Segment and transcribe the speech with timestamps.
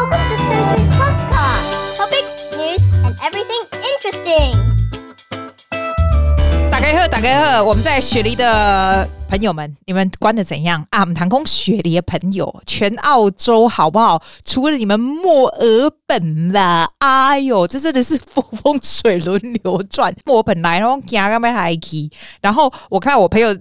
[0.00, 0.59] Welcome to Susie's
[7.22, 11.00] 大家好，大家好，我们在雪梨的朋友们，你们关的怎样啊？
[11.00, 14.22] 我们谈空雪梨的朋友，全澳洲好不好？
[14.46, 20.14] 除了你们墨尔本啦， 哎呦，这真的是风风水轮流转。
[20.24, 22.10] 墨尔本来然后加个麦海奇，
[22.40, 23.54] 然后我看我朋友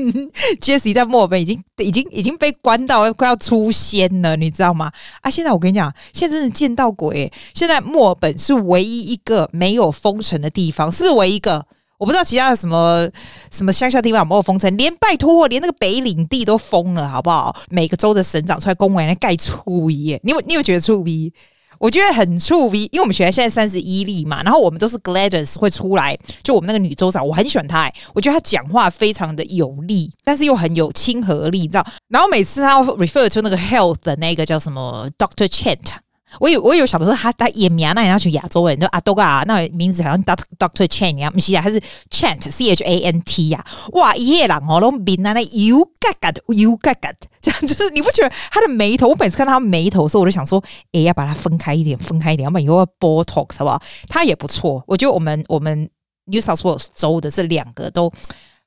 [0.60, 4.92] Jessie 在墨尔本已经已经已经被关到快要出仙了，你知道吗？
[5.22, 7.32] 啊，现在我跟你讲，现在真的见到鬼。
[7.54, 11.64] 现在墨尔本是唯一一个没有封城的地方，是不是唯一一个？
[11.98, 13.08] 我不知道其他的什么
[13.50, 17.56] 什么乡下地方有没有封城，连拜托，连那个北领地都封了，好不好？
[17.70, 21.32] 每个州的省长出来公务员来盖粗耶，你有你有觉得粗逼？
[21.78, 31.86] 我觉得很粗逼，因为我们学校现在三十一例嘛，然后我们都是 Gladys 会出来，就我们那个女州长，我很喜欢她，我觉得她讲话非常的有力，但是又很有亲和力，你知道？
[32.08, 35.96] 然后每次她 refer to 那个 health 的那个叫什么 Doctor Chant。
[36.40, 46.78] 我有我有想说他他也名那也要去亚洲人，就阿多嘎那名字好像 Doctor Doctor Chan 一样，不是啊，他是 Chant C H A N T 呀，哇，夜郎哦，都名那那 You got got You
[46.78, 49.08] got got 这样就是你不觉得他的眉头？
[49.08, 53.80] 我每次看到他眉头的时候，我就想说，哎，要把它分开一点，分开一点，要不然以后要 Botox 好不好？
[54.08, 55.88] 他也不错，我觉得我们我们
[56.26, 58.12] New South Wales 州的这两个都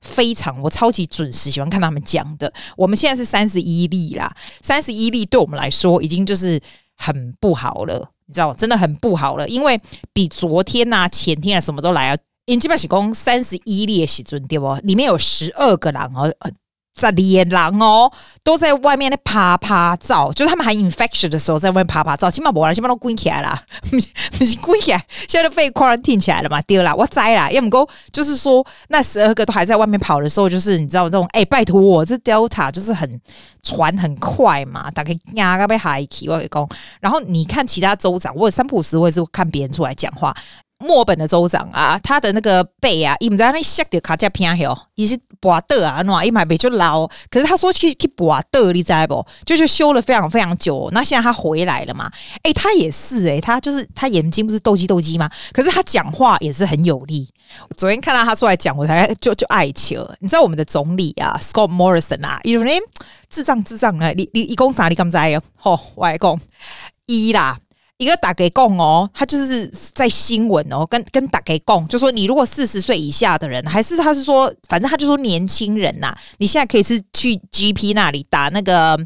[0.01, 2.51] 非常，我超级准时，喜欢看他们讲的。
[2.77, 6.59] 我们现在是三十一例啦，三十一例对我们来说已经就是。
[6.99, 14.75] 很不好了，你知道，真的很不好了，因为比昨天呐、啊、前天啊什么都来啊，因基本是讲三十一列的时阵对不？
[14.83, 16.31] 里面有十二个人哦。
[16.99, 18.11] 在连狼哦，
[18.43, 26.61] 都在外面那趴趴走，就是他们还 infection 的时候，在外面趴趴走，起码不然，起码都关起来了， 不是关起来，现在都被 quarantine 起来了嘛？
[26.63, 33.19] 丢了，我栽了，要么够，就是说那十二个都还在外面跑的时候，就是你知道这种，哎、欸，拜托我这 Delta 就是很
[33.63, 36.67] 传很快嘛，大概压个被海起我给讲，
[36.99, 40.35] 然后你看其他州长，我三普斯我也是看别人出来讲话。
[40.81, 47.07] 墨本的州长啊，他的那个背啊，伊唔知那削的卡加偏哦，伊是拔的啊，喏，伊买背就老。
[47.29, 49.25] 可是他说去去拔的，你知道不？
[49.45, 50.89] 就是修了非常非常久。
[50.91, 52.11] 那现在他回来了嘛？
[52.43, 55.29] 诶、他也是诶、他就是他眼睛不是斗鸡斗鸡吗？
[55.53, 57.27] 可是他讲话也是很有力。
[57.77, 60.07] 昨天看到他出来讲，我才就就爱球。
[60.19, 62.77] 你知道我们的总理啊，Scott Morrison 啊，有人
[63.29, 65.41] 智障智障啊，你你一讲啥你敢知哦？
[65.55, 66.39] 吼，我来讲
[67.05, 67.57] 一啦。
[67.99, 78.97] 一个打给共哦，他就是在新闻哦，跟跟打给共，就说你如果四十岁以下的人，还是他是说，反正他就说年轻人呐、你现在可以是去 GP 那里打那个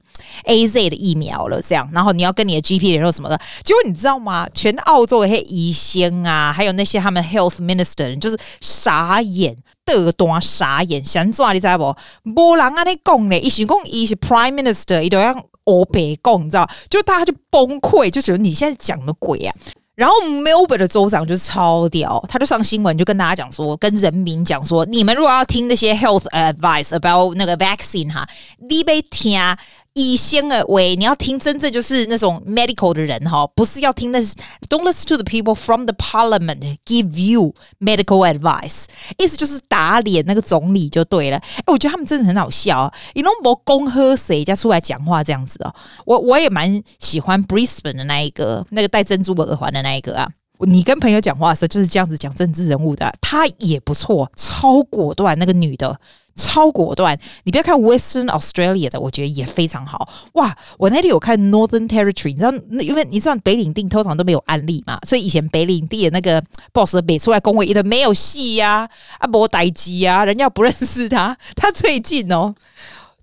[0.46, 4.48] AZ 的疫苗了，这样，然后你要跟你的 GP 联络什么的，结果你知道吗？
[4.54, 11.96] 全澳洲的那些医生啊，还有那些他们 Health Minister 人就是傻眼，得多傻眼，想抓你知道不？
[12.22, 15.34] 没人啊，你讲嘞，一想讲伊是 Prime Minister，伊都要。
[15.66, 16.70] 欧北共，你知道？
[16.90, 19.56] 就大家就崩溃，就觉得你现在讲的鬼啊？
[19.96, 28.28] 然后 Melbourne 的州长就是超屌，他就上新闻就跟大家讲说，跟人民讲说，你们如果要听那些 health advice about 那个 vaccine 哈，
[28.70, 29.40] 你别听。
[29.94, 34.20] 以先而为，你要听真正就是那种 medical 的人哈，不是要听那
[34.68, 38.86] don't listen to the people from the parliament give you medical advice，
[39.20, 41.38] 意思就是打脸那个总理就对了。
[41.38, 45.74] 哎，我觉得他们真的很好笑啊，你都没公喝谁家出来讲话这样子哦。
[46.06, 50.28] 我我也蛮喜欢 Brisbane 的那一个，那个戴珍珠耳环的那一个啊。
[50.66, 56.00] 你跟朋友讲话的时候就是这样子讲政治人物的，他也不错，超果断那个女的。
[56.36, 60.10] 超果断，你不要看 Western Australia 的，我觉得也非常好。
[60.34, 68.90] 哇，我那里有看 Northern Territory，你知道，因为你知道北领地通常都没有案例嘛，所以以前北领地的那个 boss 北出来恭维的没有戏呀，
[69.20, 71.38] 啊，没代志啊，人家不认识他。
[71.56, 72.56] 他最近哦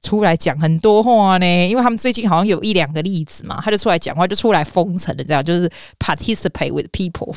[0.03, 7.35] 出来讲很多话呢，因为他们最近好像有一两个例子嘛，他就出来讲话，就出来封城了，这样就是 participate with people。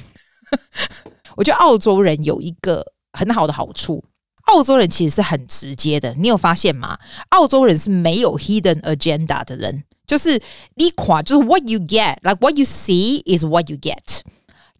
[1.35, 4.03] 我觉得澳洲人有一个很好的好处。
[4.43, 6.97] 澳洲人其实是很直接的，你有发现吗？
[7.29, 10.41] 澳洲人是没有 hidden agenda 的人，就是
[10.75, 14.21] 你看，就是 what you get，like what you see is what you get。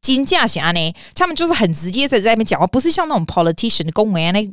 [0.04, 0.96] 金价侠呢？
[1.16, 4.46] 他们就是很直接在在那边讲话，不是像那种 politician 的公文啊，那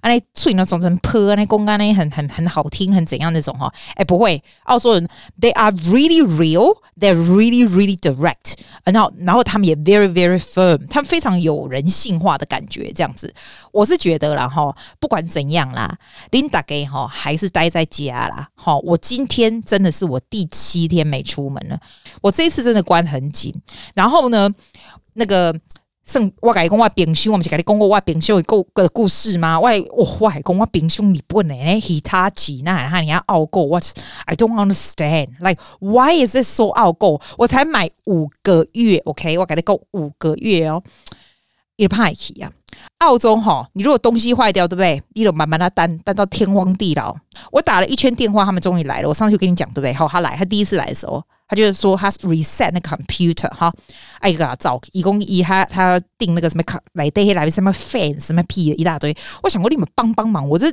[0.00, 3.72] 啊那嘴那种很泼那公干那很很很好听，很怎样那种哈？
[3.94, 5.08] 哎，不会，澳洲人
[5.40, 8.52] they are really real，they're really really direct，
[8.84, 13.34] 然后然后他们也 very very firm，他们非常有人性化的感觉，这样子，
[13.72, 15.96] 我是觉得啦哈，不管怎样啦，
[16.32, 21.80] 琳达给哈还是待在家啦，哈，我今天真的是我第七天没出门了，
[22.20, 23.54] 我这一次真的关很紧，
[23.94, 24.54] 然后呢？
[25.18, 25.52] 那个
[26.06, 29.60] 圣我跟你讲我冰箱，我不是跟你讲过我冰箱有个故事吗？
[29.60, 33.84] 我我我还讲我冰箱里不能诶，Hitachi 那他你要傲购，what
[34.24, 37.20] I don't understand like why is it so 傲购？
[37.36, 40.82] 我才买五个月，OK，我给你讲五个月哦，
[41.76, 42.50] 也派去啊。
[42.98, 45.02] 澳洲哈，你如果东西坏掉，对不对？
[45.14, 47.14] 你就慢慢的担担到天荒地老。
[47.50, 49.08] 我打了一圈电话，他们终于来了。
[49.08, 49.92] 我上次就跟你讲，对不对？
[49.92, 51.22] 好，他来，他第一次来的时候。
[51.48, 53.72] 他就是说他 reset 那个 computer 哈，
[54.20, 60.66] 哎个找一共一他他订那个什么卡来对来什么 fans，什么屁的一大堆，我想过你们帮帮忙，我这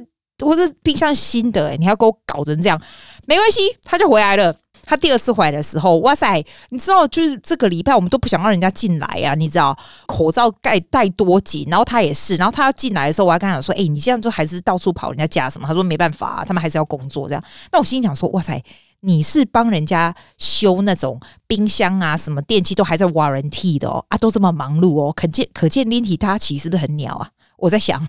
[0.44, 2.80] 我这冰箱新的诶，你要给我搞成这样，
[3.26, 4.54] 没关系，他就回来了。
[4.88, 9.76] 他第二次回来的时候，哇塞，你知道就是这个礼拜我们都不想让人家进来、啊，你知道
[10.06, 15.68] 口罩盖戴多紧，然后他也是，然后他要进来的时候，我还跟他讲说，哎，你这样就还是到处跑人家家什么？
[15.68, 17.44] 他说没办法、他们还是要工作这样。
[17.72, 18.62] 那我心里想说，哇塞。
[19.06, 27.30] 你是帮人家修那种冰箱啊，什么电器都还在 warranty 的哦，啊，都这么忙碌哦，可见可见 Hitachi 是不是很鸟啊？
[27.58, 28.06] 我在想，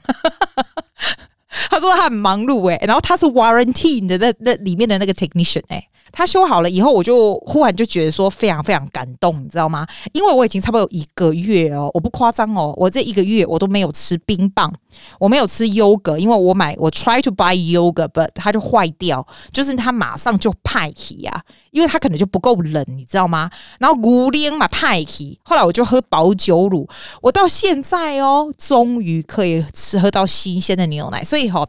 [1.71, 9.87] 他说他很忙碌诶、然后他是 warranty 的那那里面的那个 technician 诶、他修好了以后，我就忽然就觉得说非常非常感动，你知道吗？
[10.13, 14.73] 因为我已经差不多有一个月哦，我不夸张哦，我这一个月我都没有吃冰棒，
[15.19, 21.43] 我没有吃优格，因为我买我 try to buy yogurt，but 它就坏掉，就是它马上就派起呀，
[21.77, 23.51] 因为它可能就不够冷，你知道吗？
[23.79, 26.89] 然后牛奶嘛派起，后来我就喝保酒乳，
[27.21, 31.67] 我到现在哦，终于可以吃喝到新鲜的牛奶，所以哈、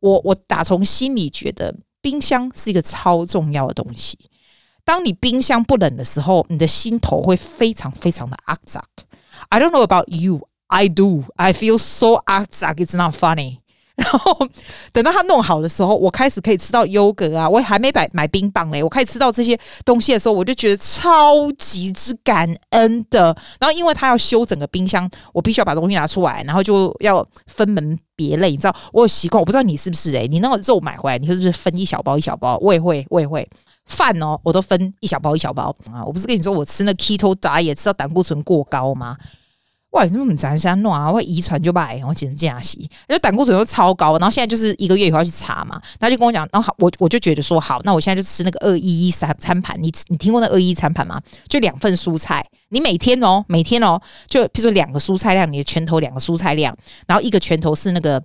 [0.00, 1.74] 我我打从心里觉得。
[2.04, 4.18] 冰箱是一个超重要的东西。
[4.84, 8.82] 当你冰箱不冷的时候，你的心头会非常非常的阿杂。
[9.50, 11.22] I don't know about you, I do.
[11.36, 13.58] I feel so 阿杂，it's not funny.
[14.02, 14.36] 然后
[14.92, 23.36] 等到它弄好的时候，我开始可以吃到优格啊，我还没买买冰棒嘞，我开始吃到这些东西的时候，我就觉得超级之感恩的。
[23.60, 28.50] 然后因为他要修整个冰箱，我必须要把东西拿出来，然后就要分门别类。
[28.50, 32.58] 你知道我有习惯，我不知道你是不是诶、你那个肉买回来，你是不是分一小包一小包？
[32.60, 33.48] 我也会，我也会。
[33.86, 36.04] 饭哦，我都分一小包一小包啊。
[36.04, 39.16] 我不是跟你说我吃那 keto diet 吃到胆固醇过高吗？
[39.92, 41.10] 哇，你这么咱瞎弄啊！
[41.10, 44.18] 会遗传就败，我简直这样洗，就胆固醇都超高。
[44.18, 49.76] 然后现在就是一个月以后要去查嘛，他就跟我讲，然后好，我我就觉得说好，那我现在就吃那个二一一餐餐盘。
[49.82, 51.20] 你你听过那二一一餐盘吗？
[51.46, 56.74] 就两份蔬菜，你每天哦，每天哦，就譬如说两个蔬菜量，你的拳头两个蔬菜量，
[57.06, 58.22] 然后一个拳头是那个。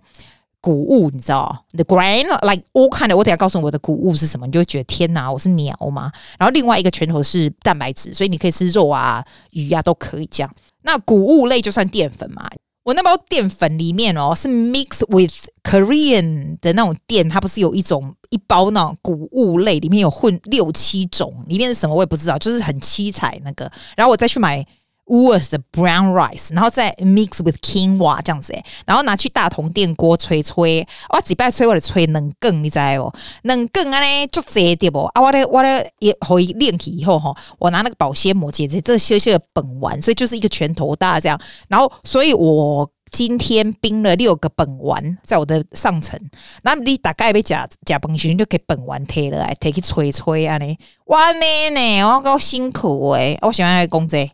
[0.60, 3.18] 谷物，你知道？The grain, like all kind of。
[3.18, 6.12] 我等下告诉你我的谷物是什么，你就会觉得天哪，我是鸟吗？
[6.38, 10.54] 然后另外一个拳头是蛋白质，所以你可以吃肉啊、鱼啊都可以这样。
[10.84, 12.50] 那谷物类就算淀粉嘛。
[12.84, 15.34] 我那包淀粉里面哦是 mixed with
[15.64, 23.72] Korean 的那种淀，它不是有一种一包那种谷物类，里面有混六七种，里面是什么我也不知道，就是很七彩那个。
[23.96, 24.66] 然后我再去买。
[25.08, 28.54] Woolworths 的 brown rice，然后再 mix with quinoa 这样子，
[28.86, 33.14] 然后拿去大同电锅吹吹，我几摆吹我的吹能更，你知道不？
[33.44, 41.40] 能更啊呢就这点不啊，我的我的也可以练起以后哈，我拿那个保鲜膜接着这些些本丸，所以就是一个拳头大这样。
[41.70, 46.20] 然后，所以我今天冰了六个本丸在我的上层，
[46.64, 54.30] 那你大概要加加本时就给本丸贴了来贴去吹吹啊呢，哇呢呢，我够辛苦诶，我喜欢来讲这。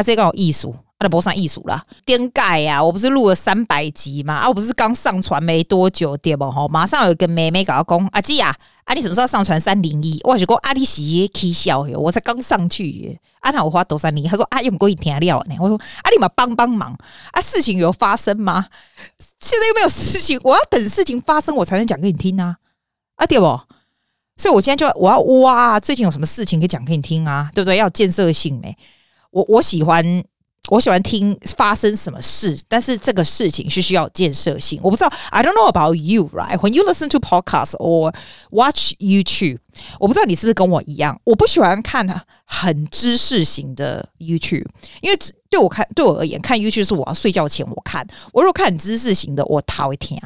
[0.00, 1.84] 啊，这个有艺术，啊，都不算艺术啦。
[2.06, 2.82] 点解呀？
[2.82, 4.34] 我不是录了三百集嘛？
[4.34, 6.50] 啊，我不是刚上传没多久，对不？
[6.50, 8.54] 吼，马上有一个妹妹跟我讲，阿姊啊，
[8.84, 10.18] 啊，你什么时候上传三零一？
[10.24, 14.26] 我就讲阿里西起笑哟，我才刚上去耶，啊，那我花多三零？
[14.26, 15.54] 他说啊，又不够一天料呢。
[15.60, 16.96] 我说啊，你们帮帮忙
[17.32, 18.66] 啊，事情有发生吗？
[19.38, 22.56] 现在又没有事情，我要等事情发生，我才能讲给你听啊，
[23.16, 23.60] 啊，对不？
[24.36, 27.50] 所以我今天就我要哇，最近有什么事情可以讲给你听啊？
[27.54, 27.76] 对不对？
[27.76, 28.74] 要建设性没？
[29.30, 30.24] 我我喜欢
[30.68, 34.78] 我喜欢听发生什么事，但是这个事情是需要建设性。
[34.82, 36.58] 我不知道，I don't know about you, right?
[36.58, 38.14] When you listen to podcasts or
[38.50, 39.58] watch YouTube，
[39.98, 42.06] 我不知道你是不是跟我一样，我不喜欢看
[42.44, 44.66] 很知识型的 YouTube，
[45.00, 45.18] 因为
[45.48, 48.06] 对我看对我而言，看 YouTube 是我要睡觉前我看。
[48.32, 50.18] 我如果看知识型的，我头会痛，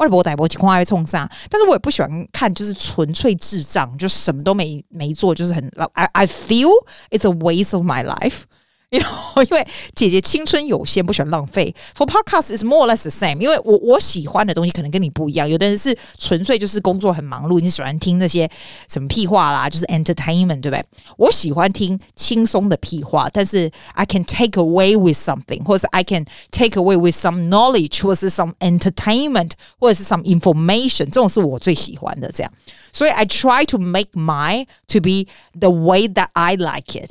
[0.00, 1.28] 我也不带波情况会冲上。
[1.50, 6.70] 但是我也不喜欢看就是纯粹智障，就什么都没没做，就是很 I I feel
[7.10, 8.44] it's a waste of my life。
[8.91, 9.05] 因为
[9.49, 11.75] 因为姐姐青春有限，不喜欢浪费。
[11.97, 13.41] For podcast is more or less the same。
[13.41, 15.49] 因为我我喜欢的东西可能跟你不一样。
[15.49, 18.49] 有的人是纯粹就是工作很忙碌，你喜欢听那些
[18.87, 20.85] 什么屁话啦，就是 entertainment，对不对？
[21.17, 30.05] 我喜欢听轻松的屁话，但是 I can take away with something，或者是 I can take away with some knowledge，或者是 some entertainment，或者是
[30.05, 31.05] some information。
[31.05, 32.31] 这种是我最喜欢的。
[32.31, 32.53] 这样，
[32.93, 35.25] 所以 I try to make mine to be
[35.59, 37.09] the way that I like it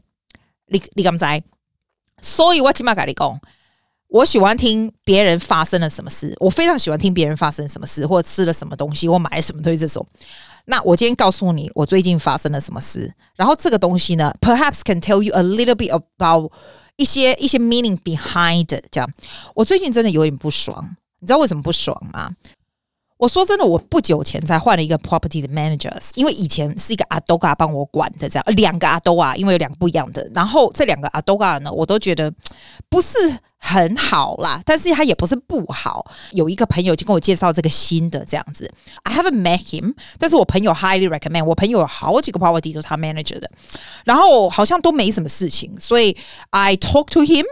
[0.68, 0.78] 你。
[0.78, 1.24] 你你敢知？
[2.21, 3.39] 所以我起码跟你讲，
[4.07, 10.05] 我喜欢听别人发生了什么事，我非常喜欢听别人发生什么事，或者吃了什么东西，或买了什么东西这种。
[10.65, 16.51] 那我今天告诉你，我最近发生了什么事，然后这个东西呢，perhaps can tell you a little bit about
[16.95, 19.09] 一些一些 meaning behind 这样。
[19.55, 22.31] 我最近真的有点不爽，你知道为什么不爽吗？
[23.19, 30.25] 我说真的，我不久前才换了一个 property 的 managers，因为以前是一个阿多嘎帮我管的，这样两个阿多啊，因为有两个不一样的。
[30.33, 32.33] 然后这两个阿多嘎呢，我都觉得
[32.88, 33.17] 不是
[33.57, 36.09] 很好啦，但是他也不是不好。
[36.31, 38.71] 有一个朋友就跟我介绍这个新的这样子
[39.03, 43.51] ，I haven't met him，但是我朋友 highly recommend，我朋友有好几个 property 都是他 manager 的，
[44.05, 46.15] 然后好像都没什么事情，所以
[46.51, 47.43] I talk to him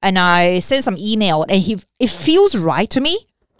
[0.00, 3.10] and I send some email and he it feels right to me。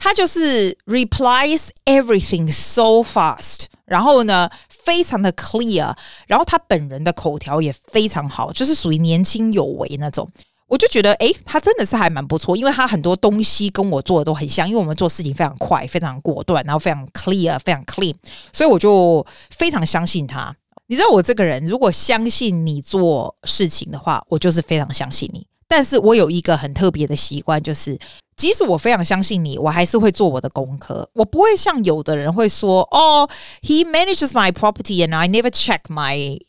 [0.03, 5.95] 他就是 replies everything so fast，然后呢，非常的 clear，
[6.27, 10.29] 然后他本人的口条也非常好，就是属于年轻有为那种。
[10.67, 18.17] 我就觉得，诶，他真的是还蛮不错，因为他很多东西跟我做的都很像，因为我们做事情非常快，非常果断，然后非常 clear，非常 clean，
[18.53, 20.53] 所以我就非常相信他。
[20.89, 25.47] 你知道我这个人，如果相信你做事情的话，我就是非常相信你。
[25.69, 27.97] 但是我有一个很特别的习惯，就是。
[28.43, 31.09] 即使我非常相信你，我还是会做我的功课。
[31.13, 33.29] 我不会像有的人会说：“哦
[33.61, 36.41] ，he manages my property and I never check my。”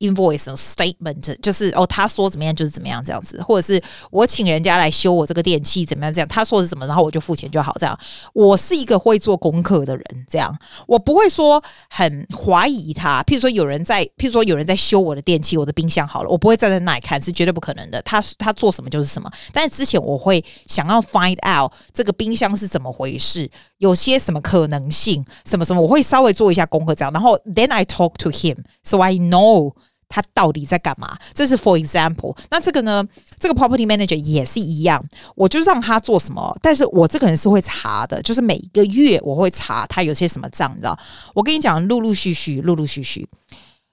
[0.00, 3.80] Invoice statement 就是哦，他说怎么样就是怎么样这样子，或者是
[4.10, 7.98] 我请人家来修我这个电器怎么样这样，他说是什么，然后我就付钱就好这样。
[8.32, 13.22] 我是一个会做功课的人，这样我不会说很怀疑他。
[13.24, 18.00] 譬如说有人在，譬如说有人在修我的电器，我的冰箱好了，我不会站在那里看，是绝对不可能的。
[18.00, 19.30] 他他做什么就是什么。
[19.52, 27.12] 但是之前我会想要 find out 这个冰箱是怎么回事，有些什么可能性，什么什么，我会稍微做一下功课这样。
[27.12, 29.74] 然后 then I talk to him, so I know。
[30.10, 31.16] 他到底在干嘛？
[31.32, 32.36] 这是 for example。
[32.50, 33.02] 那这个呢？
[33.38, 35.02] 这个 property manager 也是一样，
[35.34, 36.54] 我就让他做什么。
[36.60, 40.98] 但是我这个人是会查的，就是每个月我会查他有些什么账，你知道？
[41.32, 43.26] 我跟你讲，陆陆续续，陆陆续续，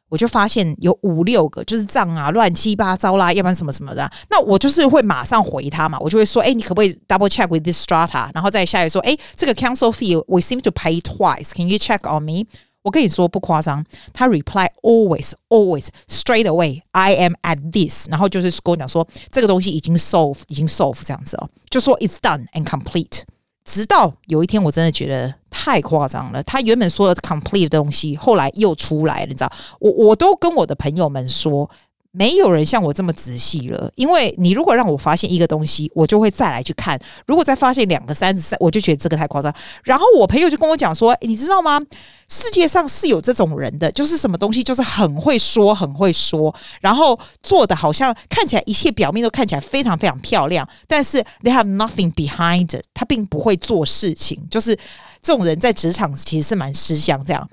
[0.09, 4.12] 我就发现有五六个就是账啊，乱七八糟啦，要不然什么什么的。
[4.29, 8.29] 那我就是会马上回他嘛，我就会说，哎，你可不可以 double check with this strata？
[8.33, 12.45] 然后再下来说，哎，这个 council fee we seem to pay twice，can you check on me？
[12.88, 22.46] 我跟你说不夸张，他 reply always always straight away I am at this，然后就是跟我讲说这个东西已经 solve 已经 solve 这样子哦，就说 it's done
[22.53, 23.24] and complete。
[23.65, 29.51] 直到有一天我真的觉得太夸张了，他原本说的 complete 的东西后来又出来了，你知道，
[29.82, 31.70] 我我都跟我的朋友们说。
[32.17, 37.00] 没有人像我这么仔细了，因为你如果让我发现一个东西，我就会再来去看。
[37.27, 39.53] 如果再发现两个、三个、三，我就觉得这个太夸张。
[39.83, 41.79] 然后我朋友就跟我讲说：“你知道吗？
[42.27, 54.43] 世界上是有这种人的，就是什么东西就是很会说，很会说，然后做的好像看起来一切表面都看起来非常非常漂亮，但是 they have nothing behind 他并不会做事情。
[54.50, 54.75] 就是
[55.21, 57.24] 这种人在职场其实是蛮吃香。
[57.24, 57.47] 这样，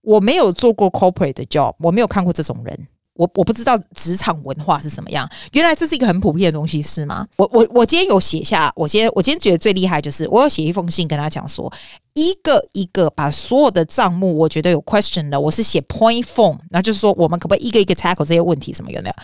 [0.00, 2.88] 我没有做过 corporate 的 job，我没有看过这种人。”
[3.18, 7.26] 我我不知道职场文化是什么样，原来这是一个很普遍的东西，是吗？
[7.36, 11.70] 我我我今天有写下，我今天我今天觉得最厉害就是我有写一封信跟他讲说，
[12.14, 19.14] 一个一个把所有的账目我觉得有 question 的，我是写 point form，那就是说我们可不可以一个一个 tackle 这些问题什么有没有？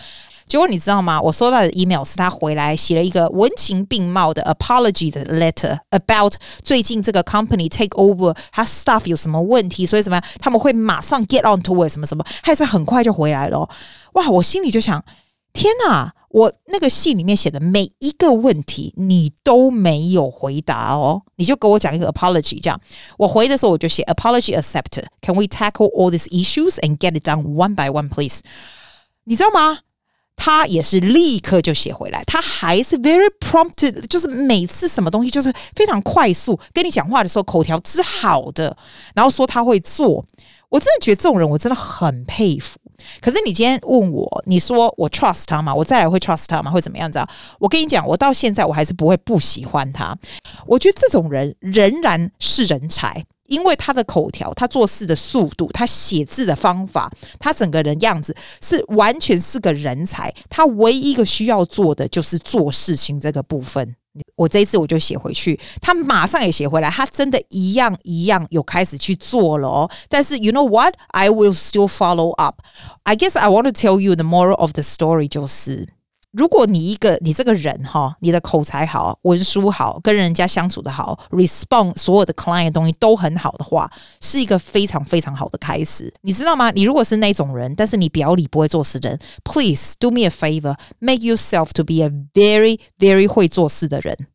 [0.47, 1.19] 结果你知道吗？
[1.21, 6.33] 我收到的 email 是他回来写了一个文情并茂的 apology 的 letter about
[6.63, 13.69] 最近这个 company take over，他 staff 有什么问题，所以怎么样他们会马上 get on to it 什么什么，还是很快就回来了。
[14.13, 14.29] 哇！
[14.29, 15.03] 我心里就想，
[15.53, 16.13] 天哪！
[16.29, 22.77] 我那个信里面写的每一个问题你都没有回答哦，你就给我讲一个 apology 这样。
[23.17, 25.05] 我回的时候我就写 apology accepted。
[25.21, 28.41] Can we tackle all these issues and get it done one by one, please？
[29.23, 29.79] 你知道吗？
[30.35, 38.75] 他也是立刻就写回来，他还是 very prompted，就是每次什么东西就是非常快速，跟你讲话的时候口条之好的，
[39.13, 40.23] 然后说他会做，
[40.69, 42.79] 我真的觉得这种人我真的很佩服。
[43.21, 45.73] 可是你今天问我，你说我 trust 他吗？
[45.73, 46.71] 我再来会 trust 他吗？
[46.71, 47.29] 会怎么样子啊？
[47.59, 50.17] 我跟你讲，我到现在我还是不会不喜欢他。
[50.65, 53.25] 我觉得这种人仍然是人才。
[53.47, 60.33] 因为他的口条，他做事的速度，他写字的方法，他整个人样子是完全是个人才。
[60.49, 63.95] 他唯一一个需要做的就是做事情这个部分。
[64.37, 69.91] 我这一次我就写回去，他马上也写回来，他真的一样一样有开始去做了哦。
[70.07, 70.93] 但是 you know what?
[71.07, 72.61] I will still follow up.
[73.03, 75.89] I guess I want to tell you the moral of the story 就是。
[76.35, 83.89] 如果你一个你这个人哈，你的口才好，文书好，跟人家相处的好，respond 所有的 client 东西都很好的话，
[84.19, 86.13] 是一个非常非常好的开始。
[86.21, 86.71] 你知道吗？
[86.71, 94.27] 你如果是那种人，但是你表里不会做事的人，please do me a favor，make yourself to be a very very 会做事的人。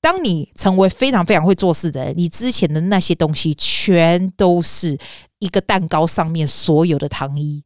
[0.00, 4.98] 当你成为非常非常会做事的人，你之前的那些东西全都是
[5.38, 7.62] 一个蛋糕上面所有的糖衣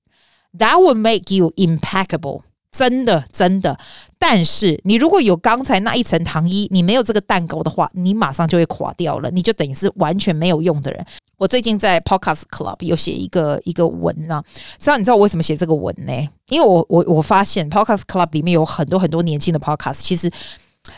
[0.58, 2.42] ，that will make you impeccable。
[2.70, 3.78] 真的，真的。
[4.18, 11.04] 但是你如果有刚才那一层糖衣，你没有这个蛋糕的话，你马上就会垮掉了，你就等于是完全没有用的人。
[11.36, 14.44] 我最近在 Podcast Club 有写一个一个文啊，
[14.78, 16.12] 知道你知道我为什么写这个文呢？
[16.50, 20.30] 因为我我我发现 Podcast Club 里面有很多很多年轻的 Podcast，其实。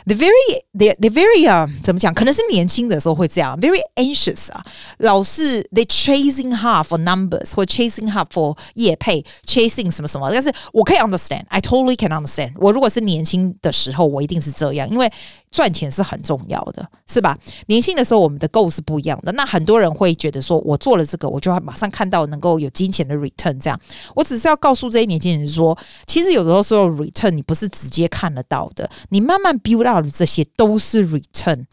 [0.05, 2.13] The very, the the very 啊，怎么讲？
[2.13, 4.61] 可能是年轻的时候会这样，very anxious 啊，
[4.97, 10.29] 老是 they chasing hard for numbers 或 chasing hard for 业配，chasing 什么什么。
[10.29, 12.51] 但是我可以 understand，I totally can understand。
[12.57, 15.11] 我如果是年轻的时候，我一定是这样，因为。
[15.52, 17.38] 赚钱是很重要的，是吧？
[17.66, 19.30] 年轻的时候，我们的 goal 是不一样的。
[19.32, 23.60] 那很多人会觉得说，我做了这个，我就要马上看到能够有金钱的 return。
[23.60, 23.78] 这样，
[24.16, 31.66] 我只是要告诉这些年轻人说，其实有的时候所有 return 你不是直接看得到的，你慢慢 build out 的这些都是 return。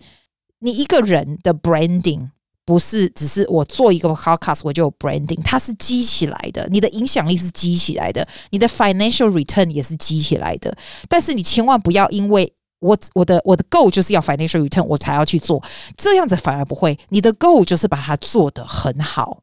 [0.60, 2.30] 你一个人的 branding
[2.66, 10.78] 不是只是我做一个 podcast 我就有 branding，它是积起来的，你的影响力是积起来的，你的 financial return 也是积起来的。
[11.08, 15.64] 但是你千万不要因为我我的我的 goal 就是要 financial return，我才要去做，
[15.98, 16.98] 这样子反而不会。
[17.10, 19.42] 你的 goal 就是把它做得很好，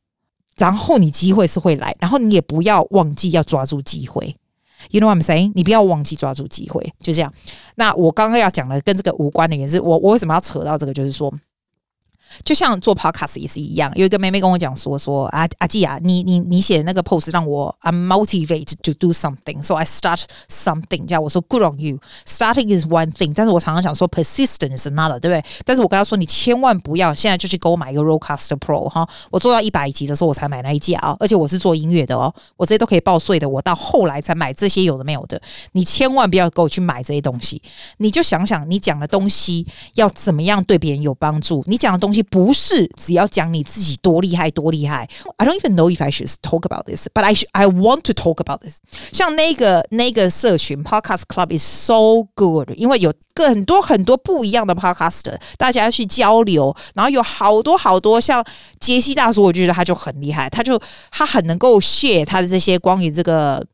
[0.56, 4.34] 然后你机会是会来，然后你也不要忘记要抓住机会。
[4.90, 5.52] You know what I'm saying？
[5.54, 7.32] 你不要忘记抓住机会，就这样。
[7.74, 10.92] 那我刚刚要讲的跟这个无关的也是，我我为什么要扯到这个？
[10.92, 11.32] 就是说。
[12.44, 21.06] 就像做 podcast 也是一样，有一个妹妹跟我讲说说啊阿季啊，你你你写的那个 post 让我 I motivate to do something，so I start something。
[21.06, 25.44] 叫我说 good on you，starting is one thing，但是我常常讲说 persistent is another，对不对？
[25.64, 35.40] 但是我跟他说你千万不要现在就去给我买一个 r o a d c a s t Pro 哈，我做到一百集的时候我才买那一架啊，而且我是做音乐的哦，我这些都可以报税的，我到后来才买这些有的没有的，
[35.72, 37.62] 你千万不要给我去买这些东西，
[37.98, 42.15] 你就想想你讲的东西要怎么样对别人有帮助，你讲的东西。
[42.15, 45.09] 不是只要讲你自己多厉害多厉害。
[45.37, 48.37] I don't even know if I should talk about this, but I I want to talk
[48.37, 48.79] about this。
[49.11, 58.45] 像那个那个社群 Podcast Club is so good，因为有很多很多不一样的 Podcaster，大家要去交流，然后有好多好多像
[58.79, 60.79] 杰西大叔，我觉得他就很厉害，他就
[61.11, 63.65] 他很能够 share 他的这些关于这个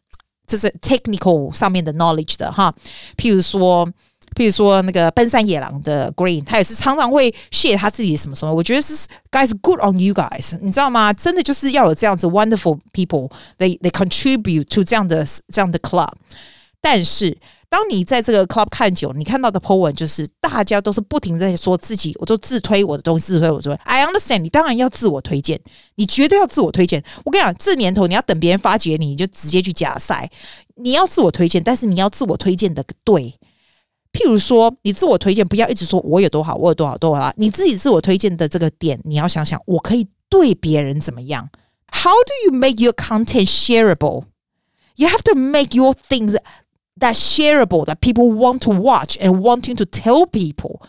[0.47, 2.73] 就是 technical 上面的 knowledge 的哈，
[3.17, 3.87] 譬如说。
[4.34, 8.54] 譬如说那个奔山野狼的 Green，他也是常常会 share 他自己什么什么。
[8.54, 8.94] 我觉得是
[9.30, 11.12] guys good on you guys，你知道吗？
[11.12, 16.12] 真的就是要有这样子 wonderful people，they they contribute to 这样的这样的 club。
[16.80, 23.80] 但是当你在这个 club 看久，你看到的 po 文就是大家都是不停在说自己，我都自推我的东西，自推我的东西。
[23.84, 25.60] I understand，你当然要自我推荐，
[25.94, 27.02] 你绝对要自我推荐。
[27.24, 30.28] 我跟你讲，这年头你要等别人发掘你，你就直接去假赛。
[30.74, 33.32] 你要自我推荐，但是你要自我推荐的对。
[34.12, 37.32] 譬如说，你自我推荐不要一直说我有多好，我有多好多好。
[37.36, 41.48] 你自己自我推荐的这个点，你要想想，我可以对别人怎么样
[41.88, 44.24] ？How do you make your content shareable?
[44.96, 46.36] You have to make your things
[46.98, 50.80] that shareable that people want to watch and wanting to tell people。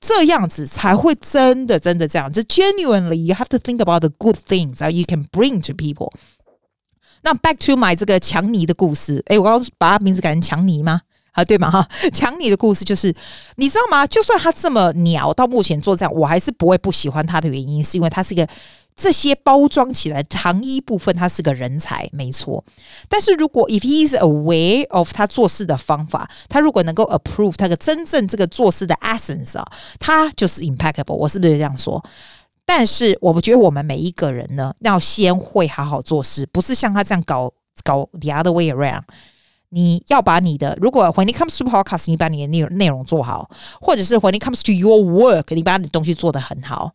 [0.00, 2.32] 这样子才会真的真的这样。
[2.32, 6.12] 子 genuinely, you have to think about the good things that you can bring to people。
[7.22, 11.00] 那 back to my 这个强尼的故事，诶，我刚刚把他名字改成强尼吗？
[11.38, 11.70] 啊，对吗？
[11.70, 13.14] 哈，强尼的故事就是，
[13.54, 14.04] 你知道吗？
[14.04, 18.48] 就算他这么鸟，到目前做这样，我还是不会不喜欢他的原因，是因为他是一个
[18.96, 22.64] 这些包装起来糖衣部分，他是个人才，没错。
[23.08, 29.64] 但是如果 if he is aware of 他做事的方法，他如果能够 approve 他的真正这个做事的 essence 啊，
[30.00, 31.14] 他就是 impeccable。
[31.14, 32.04] 我是不是这样说？
[32.66, 37.52] 但是我觉得我们每一个人呢，要先会好好做事，不是像他这样搞
[37.84, 39.02] 搞 the other way around。
[39.69, 43.49] 你要把你的，如果 when it comes to podcast，你把你的内容内容做好，
[43.81, 46.91] 或者是 when it comes to your work，你把你的东西做得很好。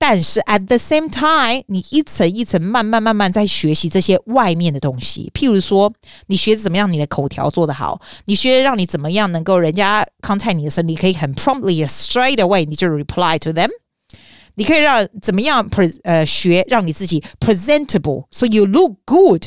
[0.00, 5.28] 但是 at the same time，你一层一层慢慢慢慢在学习这些外面的东西。
[5.34, 5.92] 譬如说，
[6.28, 13.70] 你学怎么样你的口条做得好，你学让你怎么样能够人家 contact 你的时候，你可以很 promptly straight away 你就 reply to them。
[14.54, 19.46] 你可以让怎么样 pre 呃学让你自己 presentable，so you look good。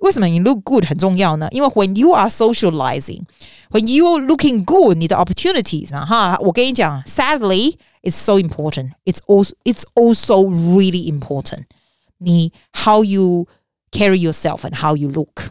[0.00, 1.48] 为什么你 look good 很重要呢？
[1.50, 8.90] 因为 when you are socializing，when you are looking good，你的 opportunities 啊哈，我跟你讲，sadly it's so important.
[9.04, 11.64] It's also it's also really important.
[12.18, 12.52] 你
[12.84, 13.46] how you
[13.90, 15.50] carry yourself and how you look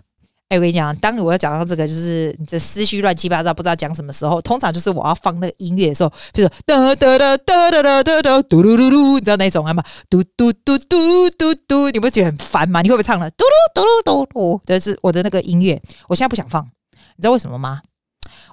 [0.51, 9.81] 哎，我跟你讲，当我要讲到这个，就是你的思绪乱七八糟，不知道讲什么时候，通常就是我要放那个音乐的时候，比如说哒哒哒哒哒哒哒哒嘟噜噜噜，你知道那种吗？
[10.09, 12.83] 嘟嘟嘟嘟嘟嘟，你不觉得很烦吗？
[12.83, 13.31] 你会不会唱了？
[13.31, 17.83] 嘟噜嘟噜嘟嘟，这是我的那个音乐，我现在不想放，你知道为什么吗？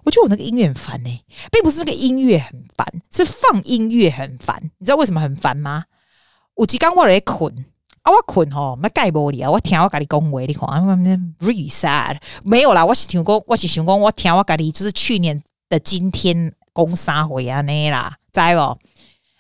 [0.04, 4.62] 我觉得我那个音乐很烦呢、欸，并不是那个音乐很烦，是放音乐很烦。
[4.78, 5.86] 你知道为什么很烦吗？
[6.58, 7.66] 有几刚我在困。
[8.08, 9.52] 啊，我困吼，没盖玻璃啊！
[9.52, 12.18] 我听我跟你讲话，你看，really sad。
[12.42, 17.60] 没有啦，我是听讲，我是想讲，我听我跟你就是去年的今天讲啥话啊？
[17.64, 18.78] 那啦，知无？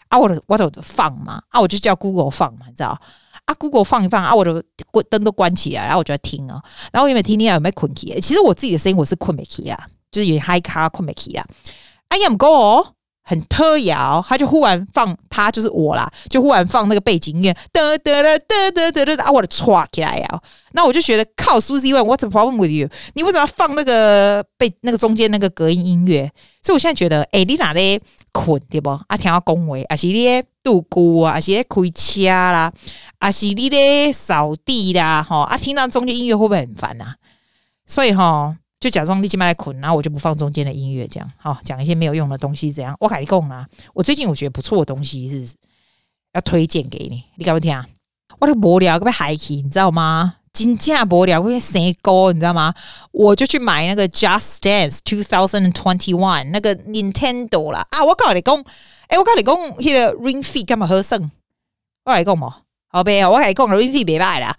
[0.10, 3.00] 啊，我我就放嘛，啊，我就叫 Google 放嘛，你知道？
[3.46, 4.62] 啊，Google 放一放啊，我的
[5.10, 6.62] 灯都关起来，然后我就在听啊。
[6.92, 8.20] 然后我有没有听你有没有困起？
[8.20, 9.80] 其实我自己的声音我是困没起啊，
[10.12, 11.46] 就是有点嗨卡困没起啊。
[12.10, 12.97] I am go。
[13.30, 20.42] 很特摇，他就忽然放，他就是我啦，就忽然放那个背景音乐，得得得得得得啊，我的唰起来呀！
[20.72, 22.88] 那我就觉得靠，Susie What's the problem with you？
[23.16, 26.32] 你为什么要放那个背那个中间那个隔音音乐？
[26.62, 28.00] 所以我现在觉得，哎、你哪里
[28.32, 28.92] 困对不？
[28.92, 32.72] 啊，听我讲话，啊是你度过啊，啊是咧开车啦，
[33.20, 37.16] 啊是你咧扫地啦，哈啊，听到中间音乐会不会很烦啊？
[37.86, 38.56] 所以哈。
[38.80, 45.56] 就假装立即麦来捆，然后我就不放中间的音乐，这样好讲一些没有用的东西，怎样我跟你讲啊，我最近我觉得不错的东西是
[46.34, 47.86] 要推荐给你，你敢不听啊？
[48.40, 50.36] 我的无聊，可不海奇，你知道吗？
[50.54, 52.74] 真正无聊，可不生高，你知道吗？
[53.12, 58.04] 我就去买那个 Just Dance 2021那个 Nintendo 啦啊！
[58.04, 58.56] 我告诉你讲，
[59.08, 61.32] 哎，我告诉你讲，那个 Ring Fit 干嘛好省？
[62.06, 62.58] 我跟你讲嘛，
[62.90, 64.56] 好呗，我跟你讲，Ring Fit 别买啦。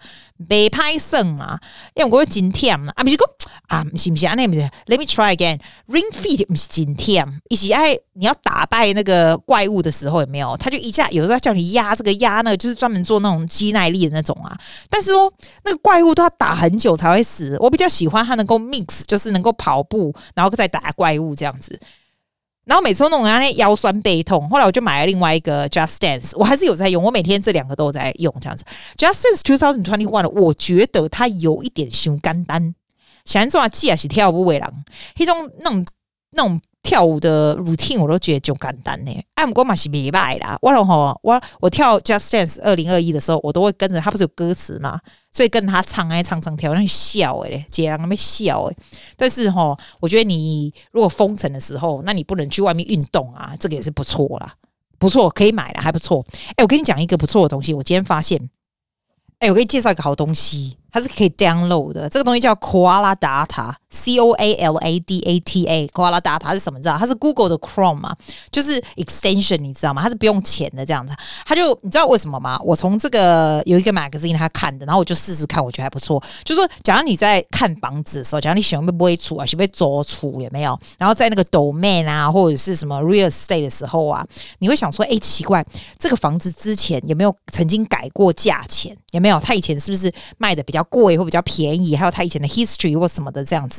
[0.47, 1.59] 被拍省嘛？
[1.95, 3.03] 因为我觉得真忝啊！
[3.03, 3.29] 不是讲
[3.69, 4.33] 啊，是不是啊？
[4.35, 5.59] 那不是？Let me try again.
[5.87, 10.57] Ring Fit 不是真忝，一起爱你要打败那个怪物的时候有没有？
[10.57, 14.57] 他就一下有时候叫你压这个压那个，就是专门做那种肌耐力的那种啊。
[14.89, 15.31] 但是哦，
[15.63, 17.55] 那个怪物都要打很久才会死。
[17.59, 21.79] 我比较喜欢他能够 mix，就是能够跑步，然后再打怪物这样子。
[22.65, 28.63] 然后每次都弄人家腰酸背痛，后来我就买了另外一个 Just Dance，我还是有在用，我每天这两个都在用这样子。
[28.95, 32.75] Just Dance 2021，我觉得它有一点熊肝单，
[33.29, 34.85] 想做啊，既然是跳舞的人，
[35.17, 35.85] 那种那种
[36.31, 36.59] 那种。
[36.81, 40.57] 跳舞的 routine 我都觉得就简单呢，哎，不过嘛是没败啦。
[40.61, 48.75] 我吼，我我跳 Just Dance 二零二一的时候，我都会跟着他，不是有歌词嘛，所以跟着他唱，哎，唱唱跳，那笑诶，姐让他们笑诶。
[49.17, 54.53] 但是吼，我觉得你如果封城的时候，那你不能去外面运动啊，这个也是不错啦，
[54.97, 56.25] 不错，可以买了，还不错。
[56.55, 58.49] 哎，我跟你讲一个不错的东西，我今天发现，
[59.39, 60.78] 哎，我给你介绍一个好东西。
[60.91, 66.53] 它是可以 download 的，这个东西叫 Koala Data C O A L A D A T A Koala Data
[66.53, 66.77] 是什么？
[66.77, 66.97] 你知道？
[66.97, 68.15] 它是 Google 的 Chrome 嘛，
[68.51, 70.01] 就是 extension，你知道吗？
[70.01, 71.15] 它是不用钱的这样子。
[71.45, 72.59] 它就你知道为什么吗？
[72.63, 76.21] 我从这个有一个 magazine 他看的，然后我就试试看，我觉得还不错。
[76.43, 80.79] 就说，假如你在看房子的时候，假如你喜欢被不会出啊，喜欢被租出有没有？
[80.97, 84.25] 然后在那个 domain 啊，或者是什么 real estate 的时候啊，
[84.59, 85.65] 你会想说，哎，奇怪，
[85.97, 88.95] 这个房子之前有没有曾经改过价钱？
[89.11, 89.39] 有没有？
[89.39, 91.95] 他以前是不是卖的比较贵或比较便宜？
[91.95, 93.78] 还有他以前的 history 或什么的这样子，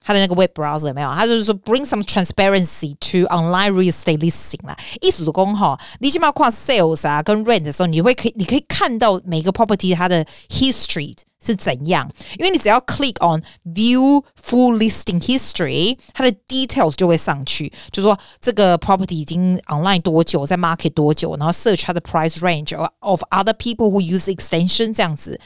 [0.00, 1.12] 他的那个 web browser 有没有？
[1.12, 4.74] 他就是说 bring some transparency to online real estate listing 啦。
[5.02, 13.42] 意思讲哈，你起码看 sales 啊跟 rent 的时候，你会可以你可以看到每个 property 它的 history 是怎样，因为你只要 click on
[13.74, 22.38] view full listing history，它的 details 就会上去，就说这个 property 已经 online 多久，在 market 多久，然后 search 它的 price
[22.38, 25.38] range of other people who use extension 这样子，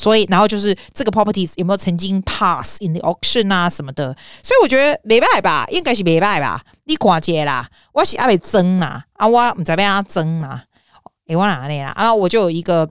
[0.00, 10.64] 所以然后就是这个 properties 有没有曾经 pass in the auction 啊什么的，所以我觉得没败吧，应该是没败吧，你看这啦，我是阿未争啦，啊我唔知要阿争啦，
[11.26, 12.88] 诶我哪里啦，啊我就有一个。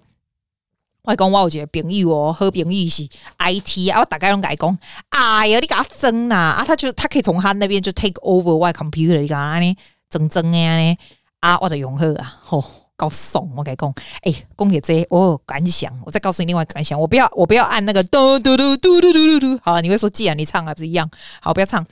[1.04, 3.08] 我讲我有一个朋友哦，好朋友是
[3.40, 4.78] IT 啊，我大概拢甲伊讲，
[5.10, 9.76] 哎呀，你甲他争呐啊，他就他可以从他那边就 take over 我 computer，你讲安尼
[10.10, 10.96] 争争诶安尼。
[11.40, 12.64] 啊，我就用好啊，吼，
[13.00, 21.10] 够爽，我甲伊讲，诶，讲起这我有感想，我再告诉你另外感想，我不要我不要按那个嘟嘟嘟嘟嘟嘟嘟，好，你会说既然你唱还不是一样，
[21.42, 21.86] 好，不要唱，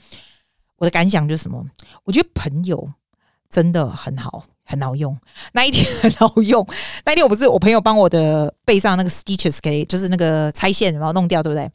[0.76, 1.64] 我的感想就是什么？
[2.04, 2.92] 我觉得朋友
[3.48, 4.44] 真的很好。
[4.70, 5.18] 很好用，
[5.52, 6.62] 那一天很好用。
[7.06, 11.70] 那一天我不是我朋友帮我的背上那个 stitches 给，就是那个拆线，然后弄掉，对不对？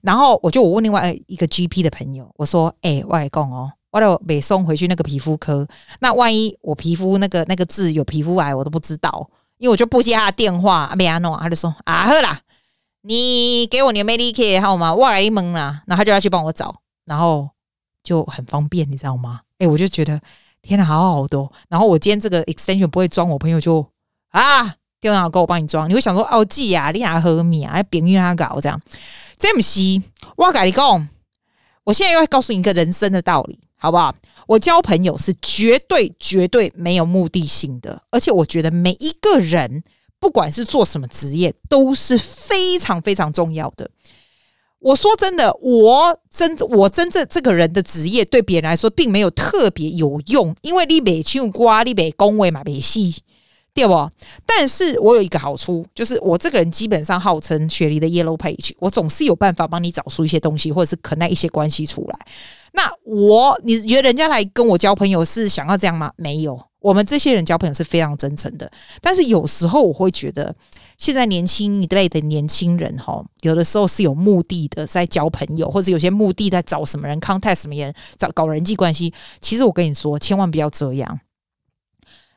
[0.00, 5.64] 然后我就我问另外一个 GP 的朋友，我说：“哎、欸，我来讲哦，我得被送回去那个皮肤科。
[6.00, 12.40] 那万一我皮肤那个那个痣有皮肤癌，我都不知道，因为我就不接他的电话，没安弄，他就说啊，好啦，
[13.02, 15.82] 你给我你的 Medicare 号码，我来蒙啦。
[15.86, 17.48] 然后他就要去帮我找，然后
[18.02, 19.40] 就很方便，你知道吗？
[19.58, 20.20] 哎、我就觉得。
[20.66, 21.52] 天呐，好好多！
[21.68, 23.86] 然后我今天这个 extension 不会装，我朋友就
[24.30, 28.80] 啊电话给我帮你装，你会想说哦，记啊，你俩喝米啊，别人他搞这样。
[29.38, 30.02] 这么西，
[30.36, 31.06] 我跟你讲，
[31.84, 34.14] 我现在要告诉你一个人生的道理，好不好？
[34.46, 39.84] 我交朋友是绝对绝对没有目的性的，而且我觉得每一个人，
[40.18, 43.90] 不管是做什么职业，都是非常非常重要的。
[44.78, 53.16] 我说真的，我真我真正这个人的职业对别人来说并没有特别有用，因为你没唱歌，你没恭维嘛，没戏，
[53.74, 54.10] 对不？
[54.46, 62.18] 但是我有一个好处，就是我这个人基本上号称雪梨的 Yellow Page，我总是有办法帮你找出一些东西，或者是啃来一些关系出来。
[62.76, 66.12] 那我你觉得人家来跟我交朋友是想要这样吗？
[66.16, 66.60] 没有。
[66.80, 70.54] 我们这些人交朋友是非常真诚的，但是有时候我会觉得，
[70.98, 79.14] 现在年轻一辈的年轻人哈，有的时候是有目的的在交朋友，或者有些目的在找什么人，contact 什么人，找搞人际关系。
[79.40, 81.20] 其实我跟你说，千万不要这样，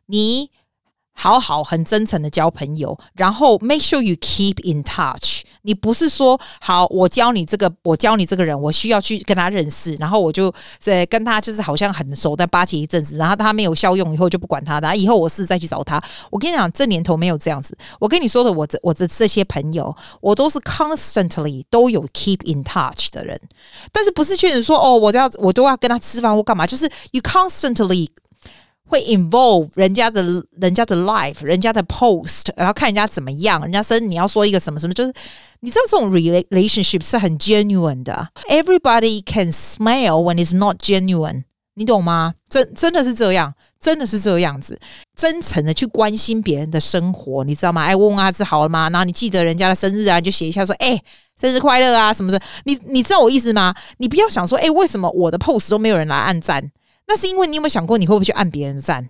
[0.06, 0.52] 你。
[1.20, 5.42] 好好很真诚的交朋友，然后 make sure you keep in touch。
[5.68, 16.02] 你不是说好我教你这个，我教你这个人，我需要去跟他认识，然后我就在跟他就是好像很熟的巴结一阵子，然后他没有效用以后就不管他的，以后我是再去找他。
[16.32, 17.78] 我跟你讲，这年头没有这样子。
[18.00, 23.38] 我跟你说的，我这我的这些朋友，我都是 constantly 都有 keep in touch 的人，
[23.92, 28.08] 但是不是确实说哦，我要我都要跟他吃饭或干嘛，就是 you constantly。
[28.88, 30.24] 会 involve 人家的
[30.60, 35.14] 人家的 life，人家的 post，然后看人家怎么样，人家生你要说一个什么什么，就是
[35.60, 38.30] 你知道这种 relationship 是很 genuine 的。
[38.50, 41.44] Everybody can smile when it's not genuine，
[41.76, 42.36] 你懂吗？
[42.50, 44.80] 真真的是这样，真的是这样子，
[45.16, 47.84] 真诚的去关心别人的生活，你知道吗？
[47.84, 48.90] 哎，问问阿志好了吗？
[48.90, 51.00] 然后你记得人家的生日啊，就写一下说，哎，
[51.40, 52.40] 生日快乐啊什么的。
[52.64, 53.76] 你你知道我意思吗？
[53.98, 56.72] 你不要想说，哎，为什么我的 post 都没有人来按赞？
[57.08, 59.10] 那是因为你有没有想过，你会不会去按别人的赞？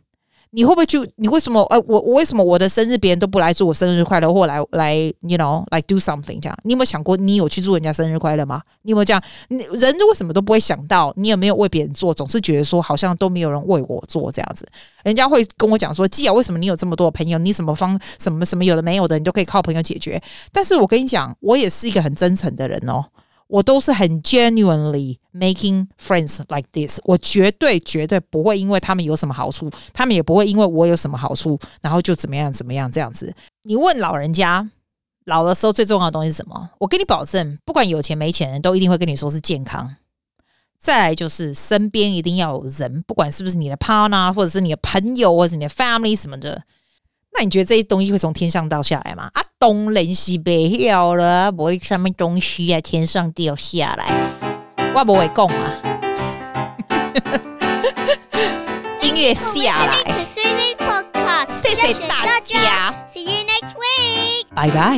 [0.52, 0.98] 你会不会去？
[1.18, 1.62] 你为什么？
[1.64, 6.58] 呃，我我为什么我的生日别人都不来祝我生日快乐，或来来，you know，like do something 这样？
[6.64, 8.62] 你有没有想过，你有去祝人家生日快乐吗？
[8.84, 9.22] 你有没有这样？
[9.50, 11.14] 你人为什么都不会想到？
[11.18, 12.14] 你有没有为别人做？
[12.14, 14.66] 总是觉得说好像都没有人为我做这样子。
[15.04, 17.38] 人家会跟我讲说，既然，为什么你有这么多朋友？
[17.38, 20.22] 你什么方什么什么有的没有的，你都可以靠朋友解决。
[20.54, 23.04] 但是我跟你讲，我也是一个很真诚的人哦。
[23.48, 33.34] 我都是很 genuinely making friends like this，我绝对绝对不会因为他们有什么好处，他们也不会因为我有什么好处，然后就怎么样怎么样这样子。
[33.64, 34.70] 你问老人家，
[35.26, 36.70] 老的时候最重要的东西是什么？
[36.80, 39.96] 我跟你保证，不管有钱没钱都一定会跟你说是健康。
[40.78, 46.64] 再来就是身边一定要有人，不管是不是你的 partner，或者是你的朋友，或者是你的 family 什么的。
[47.38, 49.30] 那你觉得这些东西会从天上掉下来吗？
[49.34, 54.34] 啊，东人西北掉了，不会什么东西啊，天上掉下来，
[54.96, 55.72] 我不会讲啊。
[59.02, 59.98] 音乐下来，
[61.48, 64.98] 谢谢大家，See you next week，拜拜。